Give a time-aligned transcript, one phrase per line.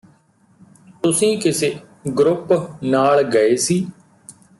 [1.03, 1.69] ਤੁਸੀਂ ਕਿਸੇ
[2.19, 2.53] ਗਰੁੱਪ
[2.83, 3.85] ਨਾਲ਼ ਗਏ ਸੀ